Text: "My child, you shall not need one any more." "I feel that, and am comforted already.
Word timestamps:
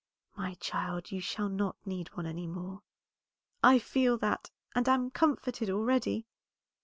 "My 0.35 0.55
child, 0.55 1.11
you 1.11 1.21
shall 1.21 1.47
not 1.47 1.75
need 1.85 2.07
one 2.17 2.25
any 2.25 2.47
more." 2.47 2.81
"I 3.63 3.77
feel 3.77 4.17
that, 4.17 4.49
and 4.73 4.89
am 4.89 5.11
comforted 5.11 5.69
already. 5.69 6.25